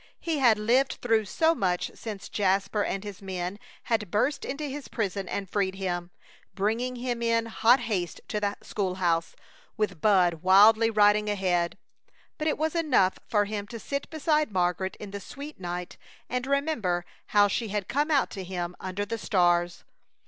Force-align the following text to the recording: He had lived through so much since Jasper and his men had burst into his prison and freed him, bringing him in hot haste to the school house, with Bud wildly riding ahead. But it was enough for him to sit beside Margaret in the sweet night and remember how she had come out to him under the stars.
He 0.19 0.39
had 0.39 0.57
lived 0.57 0.93
through 0.93 1.25
so 1.25 1.53
much 1.53 1.91
since 1.93 2.27
Jasper 2.27 2.83
and 2.83 3.03
his 3.03 3.21
men 3.21 3.59
had 3.83 4.09
burst 4.09 4.43
into 4.45 4.63
his 4.63 4.87
prison 4.87 5.29
and 5.29 5.47
freed 5.47 5.75
him, 5.75 6.09
bringing 6.55 6.95
him 6.95 7.21
in 7.21 7.45
hot 7.45 7.81
haste 7.81 8.19
to 8.29 8.39
the 8.39 8.57
school 8.63 8.95
house, 8.95 9.35
with 9.77 10.01
Bud 10.01 10.41
wildly 10.41 10.89
riding 10.89 11.29
ahead. 11.29 11.77
But 12.39 12.47
it 12.47 12.57
was 12.57 12.73
enough 12.73 13.19
for 13.29 13.45
him 13.45 13.67
to 13.67 13.79
sit 13.79 14.09
beside 14.09 14.51
Margaret 14.51 14.95
in 14.95 15.11
the 15.11 15.19
sweet 15.21 15.59
night 15.59 15.97
and 16.27 16.47
remember 16.47 17.05
how 17.27 17.47
she 17.47 17.67
had 17.67 17.87
come 17.87 18.09
out 18.09 18.31
to 18.31 18.43
him 18.43 18.75
under 18.79 19.05
the 19.05 19.19
stars. 19.19 19.83